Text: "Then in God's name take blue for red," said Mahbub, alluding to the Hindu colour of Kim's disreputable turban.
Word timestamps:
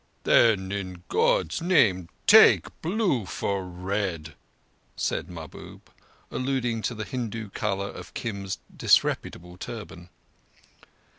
"Then 0.23 0.71
in 0.71 1.03
God's 1.09 1.61
name 1.61 2.09
take 2.25 2.65
blue 2.81 3.27
for 3.27 3.63
red," 3.63 4.33
said 4.95 5.29
Mahbub, 5.29 5.91
alluding 6.31 6.81
to 6.81 6.95
the 6.95 7.05
Hindu 7.05 7.51
colour 7.51 7.89
of 7.89 8.15
Kim's 8.15 8.57
disreputable 8.75 9.57
turban. 9.57 10.09